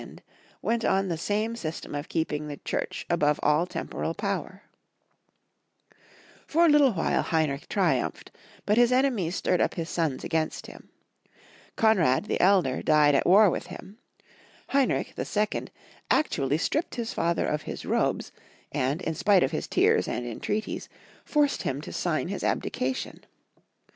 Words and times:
went 0.63 0.83
on 0.83 1.09
the 1.09 1.15
same 1.15 1.55
system 1.55 1.93
of 1.93 2.09
keeping 2.09 2.47
the 2.47 2.57
Church 2.57 3.05
above 3.07 3.39
all 3.43 3.67
temporal 3.67 4.15
power. 4.15 4.63
Heinrich 6.49 6.49
V. 6.51 6.57
115 6.57 6.57
For 6.57 6.65
a 6.65 6.69
little 6.69 6.93
while 6.93 7.21
Heinrich 7.21 7.69
triumphed, 7.69 8.31
but 8.65 8.77
his 8.77 8.91
enemies 8.91 9.35
stirred 9.35 9.61
up 9.61 9.75
his 9.75 9.91
sons 9.91 10.23
against 10.23 10.65
him. 10.65 10.89
Konr^d, 11.77 12.25
the 12.25 12.41
elder, 12.41 12.81
died 12.81 13.13
at 13.13 13.27
war 13.27 13.51
with 13.51 13.67
him; 13.67 13.99
Heinrich, 14.69 15.13
the 15.13 15.23
second, 15.23 15.69
actually 16.09 16.57
stripped 16.57 16.95
his 16.95 17.13
father 17.13 17.45
of 17.45 17.61
his 17.61 17.85
robes, 17.85 18.31
and, 18.71 19.03
in 19.03 19.13
spite 19.13 19.43
of 19.43 19.51
his 19.51 19.67
tears 19.67 20.07
and 20.07 20.25
entreaties, 20.25 20.89
forced 21.23 21.61
him 21.61 21.79
to 21.79 21.93
sign 21.93 22.27
his 22.27 22.43
abdication. 22.43 23.23